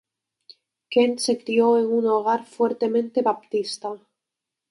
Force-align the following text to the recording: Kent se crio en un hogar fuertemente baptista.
Kent 0.95 1.11
se 1.25 1.35
crio 1.43 1.77
en 1.77 1.85
un 1.85 2.07
hogar 2.07 2.43
fuertemente 2.47 3.21
baptista. 3.21 3.95